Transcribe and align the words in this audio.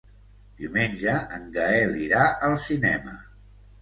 Diumenge 0.61 1.13
en 1.37 1.45
Gaël 1.57 1.93
irà 2.07 2.25
al 2.49 2.59
cinema. 2.65 3.15